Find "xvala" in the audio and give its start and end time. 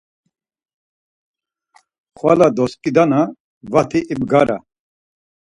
2.19-2.47